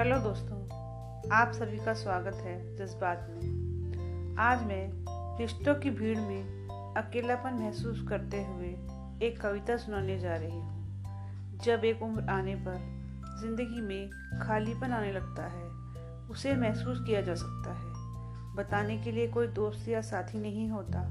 [0.00, 0.58] Hello दोस्तों,
[1.32, 4.90] आप सभी का स्वागत है जज्बात में। आज मैं
[5.38, 8.68] रिश्तों की भीड़ में अकेलापन महसूस करते हुए
[9.26, 12.78] एक कविता सुनाने जा रही हूँ। जब एक उम्र आने पर
[13.40, 14.10] ज़िंदगी में
[14.42, 15.68] खालीपन आने लगता है,
[16.28, 21.02] उसे महसूस किया जा सकता है। बताने के लिए कोई दोस्त या साथी नहीं होता,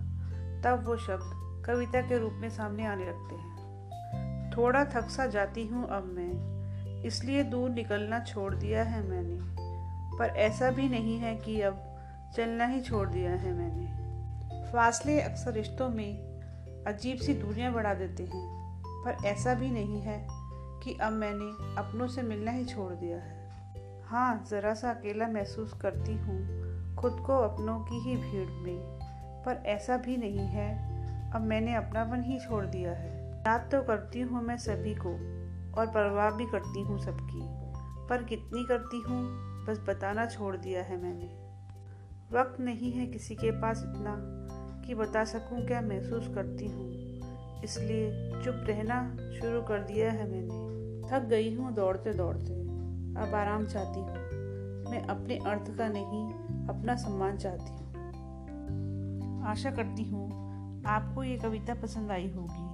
[0.62, 5.68] तब वो शब्द कविता के रूप में सामने आने लगते हैं। थोड़ा थक सा जाती
[5.68, 6.59] हूँ अब मैं
[7.06, 9.38] इसलिए दूर निकलना छोड़ दिया है मैंने।
[10.18, 11.86] पर ऐसा भी नहीं है कि अब
[12.36, 13.86] चलना ही छोड़ दिया है मैंने।
[14.72, 16.30] फासले अक्सर रिश्तों में
[16.88, 18.48] अजीब सी दूरियाँ बढ़ा देते हैं,
[19.06, 20.28] पर ऐसा भी नहीं है
[20.84, 23.50] कि अब मैंने अपनों से मिलना ही छोड़ दिया है।
[24.06, 29.00] हाँ ज़रा सा अकेला महसूस करती हूँ, खुद को अपनों की ही भीड़ में।
[29.46, 30.70] पर ऐसा भी नहीं है,
[31.32, 35.10] अब मैंने अपनापन ही छोड़ दिया है। याद तो करती हूँ मैं सभी को
[35.78, 37.42] और परवाह भी करती हूँ सबकी।
[38.08, 41.50] पर कितनी करती हूँ, बस बताना छोड़ दिया है मैंने।
[42.38, 44.16] वक्त नहीं है किसी के पास इतना
[44.88, 47.10] कि बता सकूँ क्या महसूस करती हूँ।
[47.64, 50.70] इसलिए चुप रहना शुरू कर दिया है मैंने।
[51.10, 52.54] थक गई हूँ दौड़ते दौड़ते।
[53.22, 54.20] अब आराम चाहती हूँ।
[54.92, 56.34] मैं अपने अर्थ का नहीं,
[56.68, 57.90] अपना सम्मान चाहती हूँ।
[59.48, 60.30] आशा करती हूँ,
[60.86, 62.70] आपको ये कविता पसंद आई होगी।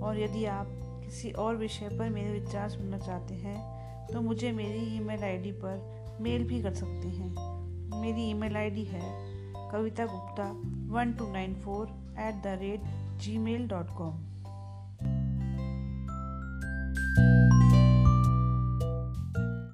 [0.00, 0.66] और यदि आप
[1.08, 6.18] किसी और विषय पर मेरे विचार सुनना चाहते हैं तो मुझे मेरी ईमेल आईडी पर
[6.20, 9.00] मेल भी कर सकते हैं। मेरी ईमेल आईडी है
[9.70, 10.50] Kavita Gupta
[10.94, 11.86] one two nine four
[12.18, 12.80] eight the rate
[13.38, 14.37] gmail dot com